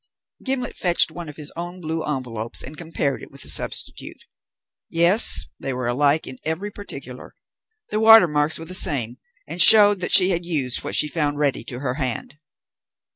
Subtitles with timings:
[0.43, 4.23] Gimblet fetched one of his own blue envelopes and compared it with the substitute.
[4.89, 7.35] Yes, they were alike in every particular.
[7.91, 9.17] The watermarks were the same
[9.47, 12.39] and showed that she had used what she found ready to her hand.